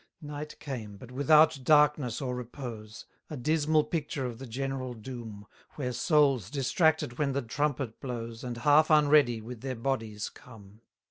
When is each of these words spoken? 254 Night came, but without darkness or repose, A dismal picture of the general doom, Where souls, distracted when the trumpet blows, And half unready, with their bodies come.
254 0.23 0.35
Night 0.35 0.59
came, 0.81 0.97
but 0.97 1.11
without 1.11 1.59
darkness 1.63 2.21
or 2.21 2.33
repose, 2.33 3.05
A 3.29 3.37
dismal 3.37 3.83
picture 3.83 4.25
of 4.25 4.39
the 4.39 4.47
general 4.47 4.95
doom, 4.95 5.45
Where 5.75 5.91
souls, 5.93 6.49
distracted 6.49 7.19
when 7.19 7.33
the 7.33 7.43
trumpet 7.43 7.99
blows, 7.99 8.43
And 8.43 8.57
half 8.57 8.89
unready, 8.89 9.41
with 9.41 9.61
their 9.61 9.75
bodies 9.75 10.29
come. 10.29 10.81